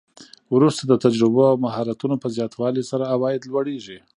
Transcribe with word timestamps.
وروسته 0.55 0.83
د 0.85 0.93
تجربو 1.05 1.41
او 1.51 1.55
مهارتونو 1.65 2.15
په 2.23 2.27
زیاتوالي 2.35 2.83
سره 2.91 3.09
عواید 3.13 3.41
لوړیږي 3.51 3.97